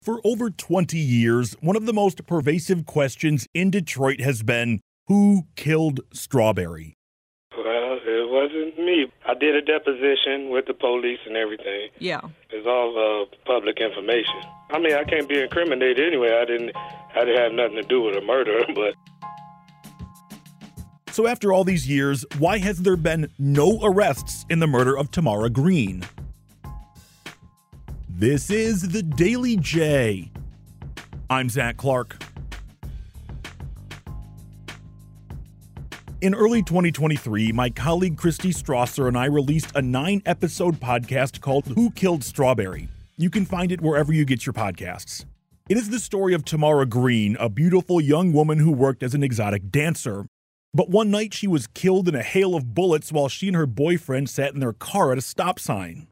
[0.00, 5.46] For over 20 years, one of the most pervasive questions in Detroit has been who
[5.56, 6.94] killed Strawberry?
[7.56, 9.06] Well, it wasn't me.
[9.26, 11.88] I did a deposition with the police and everything.
[11.98, 12.20] Yeah.
[12.50, 14.40] It's all uh, public information.
[14.70, 16.38] I mean, I can't be incriminated anyway.
[16.40, 16.70] I didn't.
[17.16, 18.94] I didn't have nothing to do with a murder, but
[21.12, 25.10] So, after all these years, why has there been no arrests in the murder of
[25.10, 26.04] Tamara Greene?
[28.18, 30.32] This is the Daily J.
[31.30, 32.20] I'm Zach Clark.
[36.20, 41.66] In early 2023, my colleague Christy Strawser and I released a nine episode podcast called
[41.66, 42.88] Who Killed Strawberry.
[43.16, 45.24] You can find it wherever you get your podcasts.
[45.68, 49.22] It is the story of Tamara Greene, a beautiful young woman who worked as an
[49.22, 50.26] exotic dancer.
[50.74, 53.66] But one night she was killed in a hail of bullets while she and her
[53.66, 56.08] boyfriend sat in their car at a stop sign.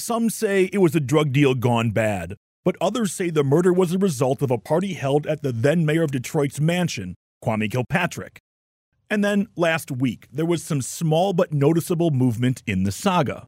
[0.00, 3.92] Some say it was a drug deal gone bad, but others say the murder was
[3.92, 8.40] a result of a party held at the then mayor of Detroit's mansion, Kwame Kilpatrick.
[9.10, 13.46] And then last week, there was some small but noticeable movement in the saga.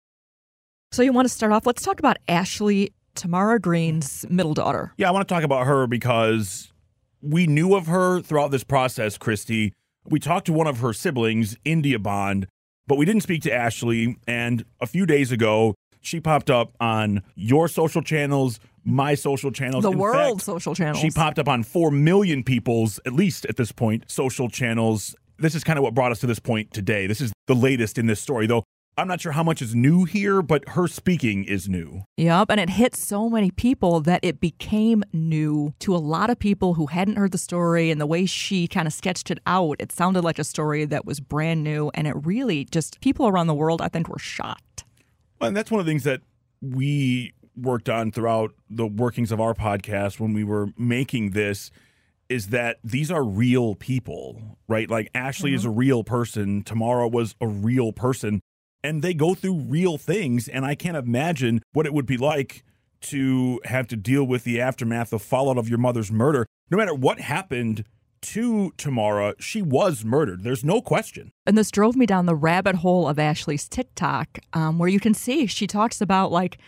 [0.90, 1.64] So you want to start off?
[1.64, 4.92] Let's talk about Ashley, Tamara Greene's middle daughter.
[4.98, 6.70] Yeah, I want to talk about her because
[7.22, 9.72] we knew of her throughout this process, Christy.
[10.04, 12.46] We talked to one of her siblings, India Bond,
[12.86, 14.18] but we didn't speak to Ashley.
[14.26, 19.84] And a few days ago, she popped up on your social channels, my social channels.
[19.84, 20.98] The In world fact, social channels.
[20.98, 25.16] She popped up on 4 million people's, at least at this point, social channels.
[25.38, 27.06] This is kind of what brought us to this point today.
[27.06, 28.64] This is the latest in this story, though
[28.98, 32.02] I'm not sure how much is new here, but her speaking is new.
[32.18, 36.38] Yep, and it hit so many people that it became new to a lot of
[36.38, 39.76] people who hadn't heard the story and the way she kind of sketched it out.
[39.78, 43.46] It sounded like a story that was brand new and it really just people around
[43.46, 44.71] the world I think were shocked.
[45.42, 46.20] And that's one of the things that
[46.60, 51.70] we worked on throughout the workings of our podcast when we were making this
[52.28, 54.88] is that these are real people, right?
[54.88, 55.78] Like Ashley is a mm-hmm.
[55.78, 58.40] real person, Tamara was a real person,
[58.82, 60.48] and they go through real things.
[60.48, 62.64] And I can't imagine what it would be like
[63.02, 66.46] to have to deal with the aftermath, the fallout of your mother's murder.
[66.70, 67.84] No matter what happened
[68.22, 70.42] to Tamara, she was murdered.
[70.44, 71.32] There's no question.
[71.46, 75.14] And this drove me down the rabbit hole of Ashley's TikTok, um, where you can
[75.14, 76.58] see she talks about, like,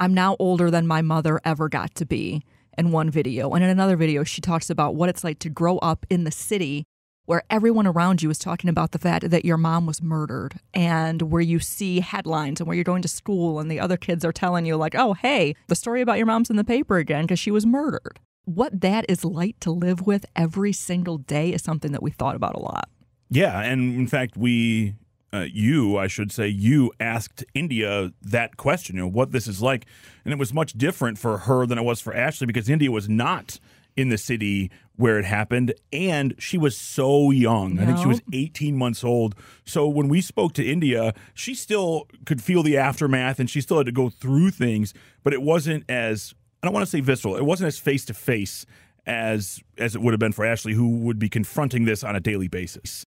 [0.00, 2.42] I'm now older than my mother ever got to be
[2.76, 3.50] in one video.
[3.52, 6.30] And in another video, she talks about what it's like to grow up in the
[6.30, 6.84] city
[7.26, 11.22] where everyone around you is talking about the fact that your mom was murdered and
[11.22, 14.32] where you see headlines and where you're going to school and the other kids are
[14.32, 17.38] telling you, like, oh, hey, the story about your mom's in the paper again because
[17.38, 18.20] she was murdered.
[18.44, 22.36] What that is like to live with every single day is something that we thought
[22.36, 22.88] about a lot.
[23.30, 24.94] Yeah, and in fact, we,
[25.32, 29.62] uh, you, I should say, you asked India that question, you know, what this is
[29.62, 29.86] like,
[30.24, 33.08] and it was much different for her than it was for Ashley because India was
[33.08, 33.58] not
[33.96, 37.80] in the city where it happened, and she was so young.
[37.80, 39.34] I think she was 18 months old.
[39.64, 43.78] So when we spoke to India, she still could feel the aftermath, and she still
[43.78, 44.94] had to go through things,
[45.24, 47.36] but it wasn't as I don't want to say visceral.
[47.36, 48.64] It wasn't as face to face
[49.06, 52.20] as as it would have been for Ashley, who would be confronting this on a
[52.20, 53.04] daily basis.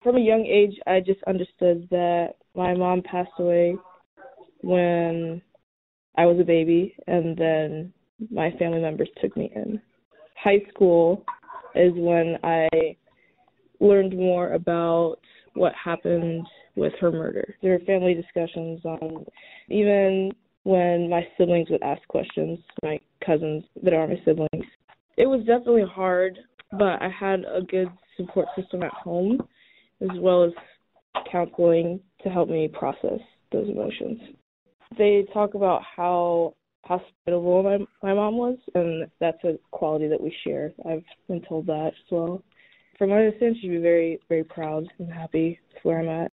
[0.00, 3.74] From a young age, I just understood that my mom passed away
[4.60, 5.42] when
[6.16, 7.92] I was a baby, and then
[8.30, 9.82] my family members took me in.
[10.36, 11.24] High school
[11.74, 12.68] is when I
[13.80, 15.16] learned more about
[15.54, 16.46] what happened
[16.76, 17.56] with her murder.
[17.60, 19.26] There were family discussions on
[19.68, 20.30] even
[20.64, 24.66] when my siblings would ask questions, my cousins that are my siblings.
[25.16, 26.38] It was definitely hard,
[26.72, 29.46] but I had a good support system at home
[30.00, 30.52] as well as
[31.30, 33.20] counseling to help me process
[33.52, 34.18] those emotions.
[34.98, 40.34] They talk about how hospitable my my mom was, and that's a quality that we
[40.44, 40.72] share.
[40.88, 42.42] I've been told that as well.
[42.98, 46.32] From what I understand, she'd be very very proud and happy with where I'm at.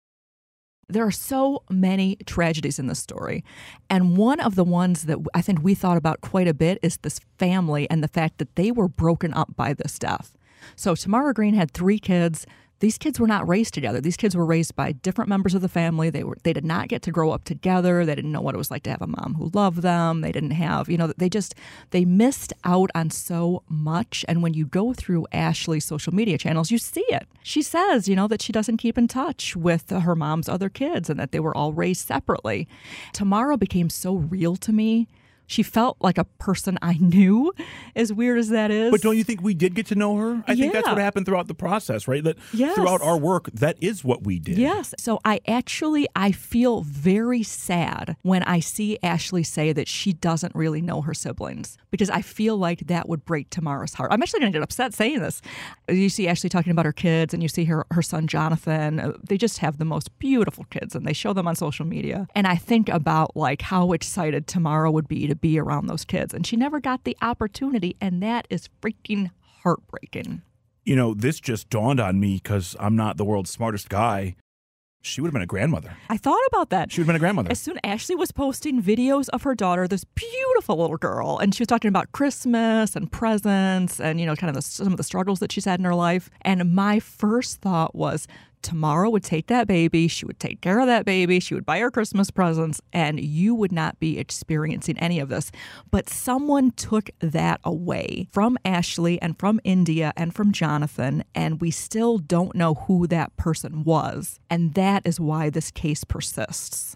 [0.91, 3.43] There are so many tragedies in this story.
[3.89, 6.97] And one of the ones that I think we thought about quite a bit is
[6.97, 10.37] this family and the fact that they were broken up by this death.
[10.75, 12.45] So Tamara Greene had three kids
[12.81, 14.01] these kids were not raised together.
[14.01, 16.09] These kids were raised by different members of the family.
[16.09, 18.05] They were they did not get to grow up together.
[18.05, 20.21] They didn't know what it was like to have a mom who loved them.
[20.21, 21.55] They didn't have, you know, they just
[21.91, 24.25] they missed out on so much.
[24.27, 27.27] And when you go through Ashley's social media channels, you see it.
[27.43, 31.09] She says, you know, that she doesn't keep in touch with her mom's other kids
[31.09, 32.67] and that they were all raised separately.
[33.13, 35.07] Tamara became so real to me
[35.51, 37.53] she felt like a person I knew,
[37.95, 38.91] as weird as that is.
[38.91, 40.43] But don't you think we did get to know her?
[40.47, 40.55] I yeah.
[40.55, 42.23] think that's what happened throughout the process, right?
[42.23, 42.75] That yes.
[42.75, 44.57] throughout our work, that is what we did.
[44.57, 44.93] Yes.
[44.97, 50.55] So I actually I feel very sad when I see Ashley say that she doesn't
[50.55, 54.11] really know her siblings because I feel like that would break Tamara's heart.
[54.13, 55.41] I'm actually going to get upset saying this.
[55.89, 58.99] You see Ashley talking about her kids and you see her her son Jonathan.
[58.99, 62.27] Uh, they just have the most beautiful kids and they show them on social media.
[62.35, 66.33] And I think about like how excited Tamara would be to be around those kids.
[66.33, 67.97] And she never got the opportunity.
[67.99, 69.31] And that is freaking
[69.63, 70.43] heartbreaking.
[70.85, 74.35] You know, this just dawned on me because I'm not the world's smartest guy.
[75.03, 75.97] She would have been a grandmother.
[76.09, 76.91] I thought about that.
[76.91, 77.51] She would have been a grandmother.
[77.51, 81.61] As soon Ashley was posting videos of her daughter, this beautiful little girl, and she
[81.61, 85.03] was talking about Christmas and presents and, you know, kind of the, some of the
[85.03, 86.29] struggles that she's had in her life.
[86.41, 88.27] And my first thought was,
[88.61, 91.79] Tamara would take that baby, she would take care of that baby, she would buy
[91.79, 95.51] her Christmas presents, and you would not be experiencing any of this.
[95.89, 101.71] But someone took that away from Ashley and from India and from Jonathan, and we
[101.71, 104.39] still don't know who that person was.
[104.49, 106.95] And that is why this case persists.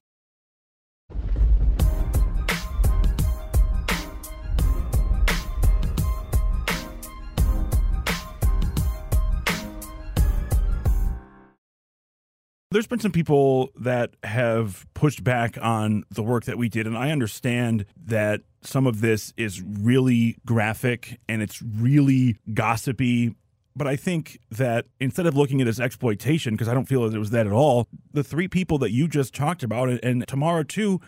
[12.75, 16.97] There's been some people that have pushed back on the work that we did, and
[16.97, 23.33] I understand that some of this is really graphic and it's really gossipy.
[23.77, 27.07] But I think that instead of looking at it as exploitation, because I don't feel
[27.07, 30.27] that it was that at all, the three people that you just talked about, and
[30.27, 30.99] Tamara too,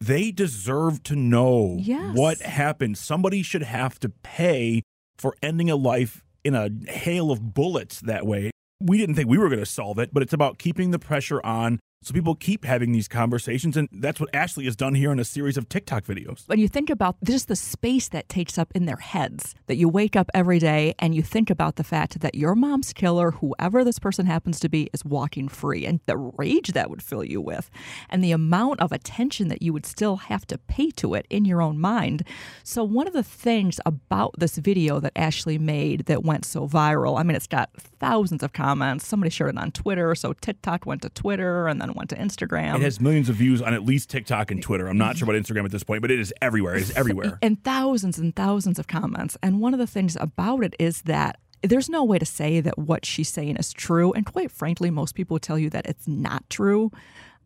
[0.00, 2.16] they deserve to know yes.
[2.16, 2.96] what happened.
[2.96, 4.82] Somebody should have to pay
[5.16, 9.38] for ending a life in a hail of bullets that way we didn't think we
[9.38, 12.64] were going to solve it, but it's about keeping the pressure on so people keep
[12.64, 13.76] having these conversations.
[13.76, 16.46] And that's what Ashley has done here in a series of TikTok videos.
[16.46, 19.88] When you think about just the space that takes up in their heads, that you
[19.88, 23.82] wake up every day and you think about the fact that your mom's killer, whoever
[23.82, 27.40] this person happens to be, is walking free and the rage that would fill you
[27.40, 27.68] with
[28.08, 31.44] and the amount of attention that you would still have to pay to it in
[31.44, 32.22] your own mind.
[32.62, 37.18] So, one of the things about this video that Ashley made that went so viral,
[37.18, 39.06] I mean, it's got thousands of comments.
[39.06, 40.14] Somebody shared it on Twitter.
[40.14, 42.76] So, TikTok went to Twitter and then went to Instagram.
[42.76, 44.88] It has millions of views on at least TikTok and Twitter.
[44.88, 46.74] I'm not sure about Instagram at this point, but it is everywhere.
[46.76, 47.38] It is everywhere.
[47.42, 49.36] and thousands and thousands of comments.
[49.42, 52.78] And one of the things about it is that there's no way to say that
[52.78, 54.12] what she's saying is true.
[54.12, 56.92] And quite frankly, most people would tell you that it's not true.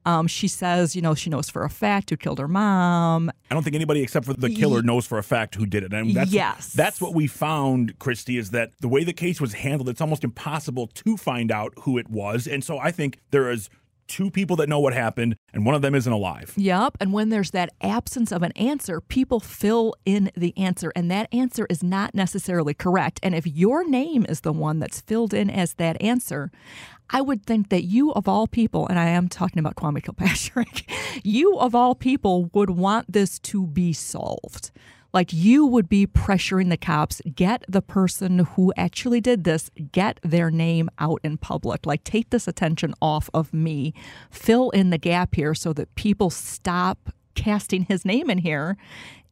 [0.04, 3.30] Um, she says, you know, she knows for a fact who killed her mom.
[3.50, 5.92] I don't think anybody except for the killer knows for a fact who did it.
[5.92, 6.72] And that's, yes.
[6.72, 10.24] That's what we found, Christy, is that the way the case was handled, it's almost
[10.24, 12.48] impossible to find out who it was.
[12.48, 13.70] And so I think there is
[14.12, 16.52] two people that know what happened, and one of them isn't alive.
[16.56, 16.98] Yep.
[17.00, 21.32] And when there's that absence of an answer, people fill in the answer, and that
[21.32, 23.18] answer is not necessarily correct.
[23.22, 26.50] And if your name is the one that's filled in as that answer,
[27.08, 30.90] I would think that you, of all people, and I am talking about Kwame Kilpatrick,
[31.24, 34.72] you, of all people, would want this to be solved.
[35.12, 40.18] Like you would be pressuring the cops, get the person who actually did this, get
[40.22, 41.84] their name out in public.
[41.84, 43.92] Like take this attention off of me,
[44.30, 48.76] fill in the gap here so that people stop casting his name in here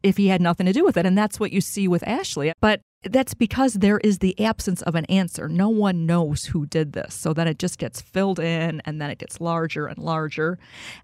[0.03, 1.07] if he had nothing to do with it.
[1.07, 2.53] And that's what you see with Ashley.
[2.61, 5.49] But that's because there is the absence of an answer.
[5.49, 7.15] No one knows who did this.
[7.15, 10.59] So then it just gets filled in and then it gets larger and larger.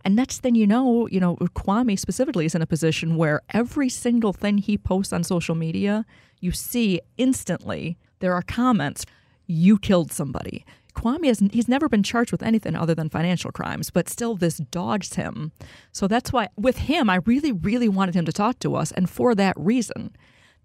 [0.05, 3.89] And next thing you know, you know, Kwame specifically is in a position where every
[3.89, 6.05] single thing he posts on social media,
[6.41, 9.07] you see instantly there are comments,
[9.47, 10.67] you killed somebody.
[10.95, 14.59] Kwame has he's never been charged with anything other than financial crimes, but still this
[14.59, 15.53] dogs him.
[15.93, 19.09] So that's why with him I really really wanted him to talk to us and
[19.09, 20.15] for that reason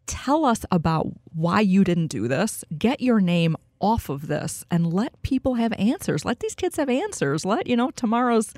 [0.08, 4.94] tell us about why you didn't do this, get your name off of this and
[4.94, 6.24] let people have answers.
[6.24, 7.46] Let these kids have answers.
[7.46, 8.54] Let, you know, Tamara's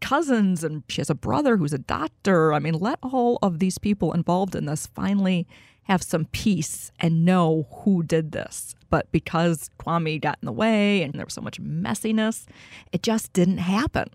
[0.00, 2.52] cousins and she has a brother who's a doctor.
[2.52, 5.46] I mean, let all of these people involved in this finally
[5.84, 8.74] have some peace and know who did this.
[8.90, 12.44] But because Kwame got in the way and there was so much messiness,
[12.92, 14.10] it just didn't happen.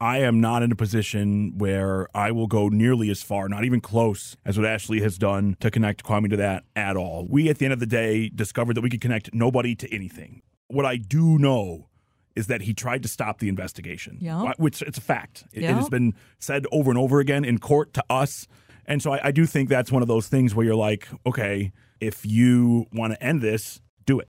[0.00, 3.80] I am not in a position where I will go nearly as far, not even
[3.82, 7.26] close, as what Ashley has done to connect Kwame to that at all.
[7.28, 10.40] We, at the end of the day, discovered that we could connect nobody to anything.
[10.68, 11.88] What I do know
[12.34, 14.16] is that he tried to stop the investigation.
[14.20, 14.42] Yeah.
[14.42, 15.44] Uh, which it's a fact.
[15.52, 15.72] It, Yeah.
[15.72, 18.46] it has been said over and over again in court to us.
[18.86, 21.72] And so I, I do think that's one of those things where you're like, okay,
[22.00, 24.28] if you want to end this, do it.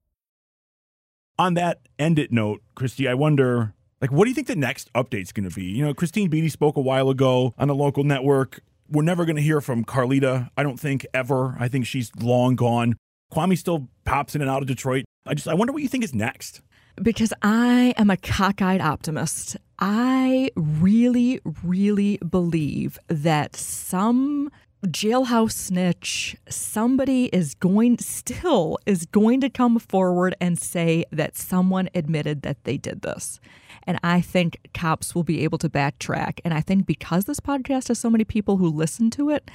[1.39, 4.91] On that end it note, Christy, I wonder, like, what do you think the next
[4.93, 5.65] update's going to be?
[5.65, 8.61] You know, Christine Beatty spoke a while ago on a local network.
[8.89, 11.55] We're never going to hear from Carlita, I don't think, ever.
[11.59, 12.95] I think she's long gone.
[13.33, 15.05] Kwame still pops in and out of Detroit.
[15.25, 16.61] I just, I wonder what you think is next.
[17.01, 19.55] Because I am a cockeyed optimist.
[19.79, 24.51] I really, really believe that some
[24.87, 31.89] jailhouse snitch, somebody is going, still is going to come forward and say that someone
[31.93, 33.39] admitted that they did this.
[33.87, 36.39] And I think cops will be able to backtrack.
[36.43, 39.49] And I think because this podcast has so many people who listen to it,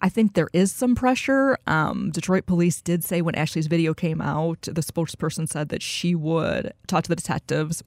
[0.00, 1.58] I think there is some pressure.
[1.66, 6.14] Um, Detroit police did say when Ashley's video came out, the spokesperson said that she
[6.14, 7.82] would talk to the detectives.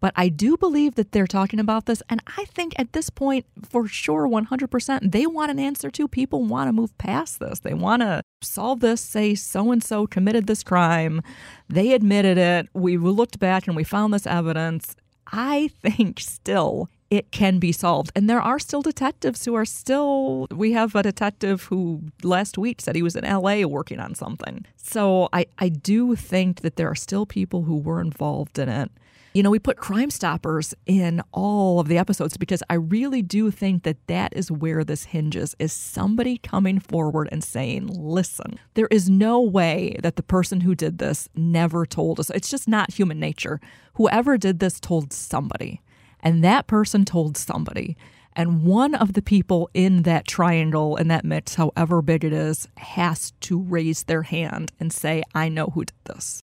[0.00, 2.02] But I do believe that they're talking about this.
[2.08, 6.08] And I think at this point, for sure, 100%, they want an answer to.
[6.08, 7.60] People want to move past this.
[7.60, 11.22] They want to solve this, say so and so committed this crime.
[11.68, 12.68] They admitted it.
[12.74, 14.96] We looked back and we found this evidence.
[15.32, 18.12] I think still it can be solved.
[18.14, 20.46] And there are still detectives who are still.
[20.50, 24.64] We have a detective who last week said he was in LA working on something.
[24.76, 28.90] So I, I do think that there are still people who were involved in it.
[29.32, 33.52] You know, we put Crime Stoppers in all of the episodes because I really do
[33.52, 38.88] think that that is where this hinges is somebody coming forward and saying, listen, there
[38.90, 42.30] is no way that the person who did this never told us.
[42.30, 43.60] It's just not human nature.
[43.94, 45.80] Whoever did this told somebody,
[46.22, 47.96] and that person told somebody.
[48.34, 52.68] And one of the people in that triangle, in that mix, however big it is,
[52.76, 56.40] has to raise their hand and say, I know who did this.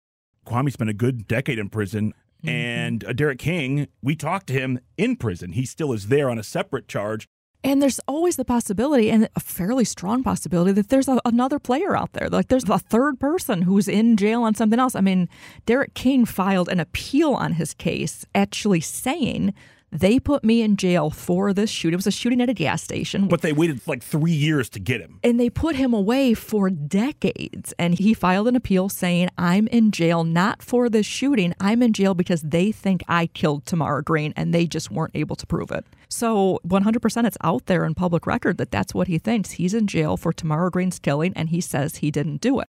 [0.47, 2.13] Kwame spent a good decade in prison.
[2.45, 5.53] And uh, Derek King, we talked to him in prison.
[5.53, 7.25] He still is there on a separate charge.
[7.63, 11.95] And there's always the possibility, and a fairly strong possibility, that there's a, another player
[11.95, 12.27] out there.
[12.29, 14.95] Like there's a third person who's in jail on something else.
[14.95, 15.29] I mean,
[15.65, 19.53] Derek King filed an appeal on his case, actually saying
[19.93, 21.93] they put me in jail for this shooting.
[21.93, 23.27] It was a shooting at a gas station.
[23.27, 25.19] But they waited like three years to get him.
[25.23, 27.73] and they put him away for decades.
[27.77, 31.53] And he filed an appeal saying, I'm in jail not for this shooting.
[31.59, 35.35] I'm in jail because they think I killed Tamara Greene and they just weren't able
[35.35, 35.85] to prove it.
[36.09, 39.51] So 100% it's out there in public record that that's what he thinks.
[39.51, 42.67] He's in jail for Tamara Greene's killing and he says he didn't do it.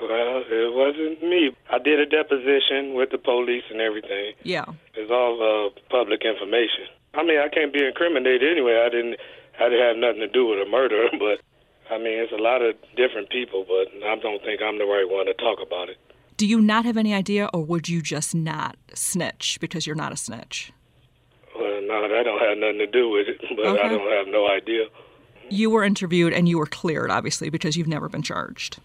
[0.00, 0.08] Well,
[0.50, 1.50] it wasn't me.
[1.70, 4.32] I did a deposition with the police and everything.
[4.42, 4.64] Yeah.
[4.94, 6.86] It's all uh, public information.
[7.14, 8.82] I mean, I can't be incriminated anyway.
[8.84, 9.16] I didn't.
[9.60, 11.40] I didn't have nothing to do with a murder, but
[11.92, 13.64] I mean, it's a lot of different people.
[13.66, 15.96] But I don't think I'm the right one to talk about it.
[16.36, 20.12] Do you not have any idea, or would you just not snitch because you're not
[20.12, 20.72] a snitch?
[21.58, 23.40] Well, no, that don't have nothing to do with it.
[23.56, 23.82] But Okay.
[23.82, 24.84] I don't have no idea.
[25.50, 28.78] You were interviewed and you were cleared, obviously, because you've never been charged.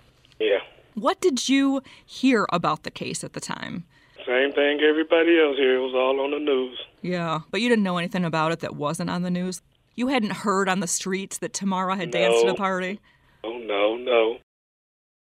[0.95, 3.85] Yeah, What did you hear about the case at the time?
[4.25, 5.75] same thing everybody else here.
[5.75, 6.79] It was all on the news.
[7.01, 9.61] Yeah, but you didn't know anything about it that wasn't on the news.
[9.95, 13.01] You hadn't heard on the streets that Tamara had danced at a party.
[13.43, 14.37] Oh no, no.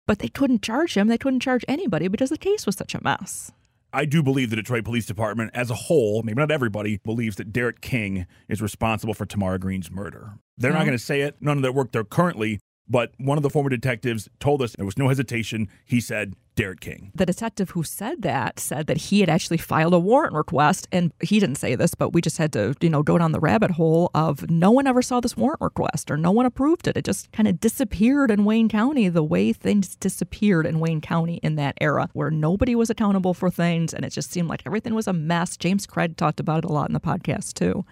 [0.06, 1.08] But they couldn't charge him.
[1.08, 3.52] They couldn't charge anybody because the case was such a mess.
[3.94, 7.54] I do believe the Detroit Police Department as a whole, maybe not everybody, believes that
[7.54, 10.34] Derek King is responsible for Tamara Greene's murder.
[10.58, 11.38] They're not going to say it.
[11.40, 12.60] None of that work there currently,
[12.90, 15.70] but one of the former detectives told us there was no hesitation.
[15.86, 17.14] He said Derek King.
[17.16, 21.14] The detective who said that said that he had actually filed a warrant request, and
[21.22, 23.72] he didn't say this, but we just had to, you know, go down the rabbit
[23.72, 26.98] hole of no one ever saw this warrant request or no one approved it.
[26.98, 31.38] It just kind of disappeared in Wayne County the way things disappeared in Wayne County
[31.38, 34.94] in that era, where nobody was accountable for things, and it just seemed like everything
[34.94, 35.56] was a mess.
[35.56, 37.86] James Craig talked about it a lot in the podcast too.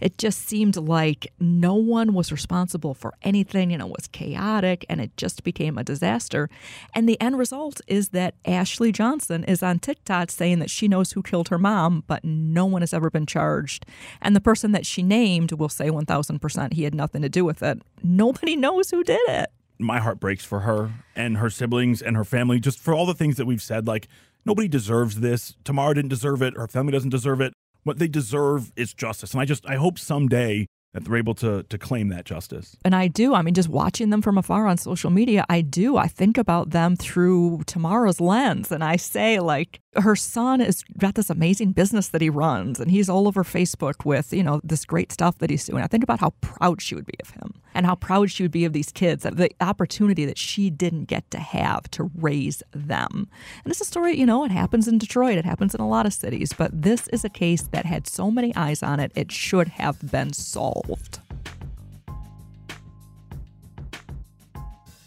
[0.00, 5.00] It just seemed like no one was responsible for anything, know, it was chaotic, and
[5.00, 6.50] it just became a disaster.
[6.96, 11.12] And the end result is that Ashley Johnson is on TikTok saying that she knows
[11.12, 13.86] who killed her mom, but no one has ever been charged.
[14.20, 17.62] And the person that she named will say 1000% he had nothing to do with
[17.62, 17.80] it.
[18.02, 19.50] Nobody knows who did it.
[19.78, 23.14] My heart breaks for her and her siblings and her family, just for all the
[23.14, 23.86] things that we've said.
[23.86, 24.08] Like,
[24.44, 25.54] nobody deserves this.
[25.64, 26.56] Tamara didn't deserve it.
[26.56, 27.52] Her family doesn't deserve it.
[27.84, 29.32] What they deserve is justice.
[29.32, 32.76] And I just, I hope someday that they're able to, to claim that justice.
[32.84, 33.34] And I do.
[33.34, 35.96] I mean, just watching them from afar on social media, I do.
[35.96, 38.72] I think about them through Tamara's lens.
[38.72, 42.90] And I say, like, her son has got this amazing business that he runs, and
[42.90, 45.82] he's all over Facebook with, you know, this great stuff that he's doing.
[45.82, 48.52] I think about how proud she would be of him and how proud she would
[48.52, 53.28] be of these kids, the opportunity that she didn't get to have to raise them.
[53.64, 56.06] And it's a story, you know, it happens in Detroit, it happens in a lot
[56.06, 59.32] of cities, but this is a case that had so many eyes on it, it
[59.32, 61.20] should have been solved.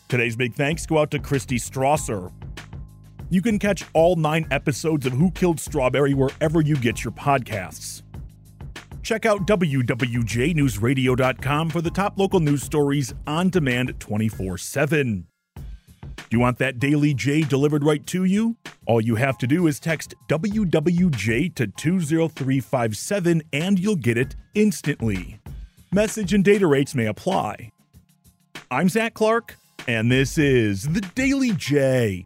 [0.10, 2.32] Today's big thanks go out to Christy Strawser.
[3.32, 8.02] You can catch all nine episodes of Who Killed Strawberry wherever you get your podcasts.
[9.04, 15.28] Check out WWJNewsRadio.com for the top local news stories on demand 24 7.
[15.56, 15.64] Do
[16.30, 18.58] you want that Daily J delivered right to you?
[18.86, 25.40] All you have to do is text WWJ to 20357 and you'll get it instantly.
[25.94, 27.72] Message and data rates may apply.
[28.70, 29.56] I'm Zach Clark,
[29.88, 32.26] and this is the Daily J.